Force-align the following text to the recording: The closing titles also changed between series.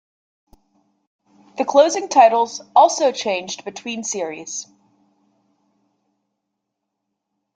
The 1.59 1.63
closing 1.63 2.09
titles 2.09 2.59
also 2.75 3.11
changed 3.11 3.63
between 3.65 4.03
series. 4.03 4.65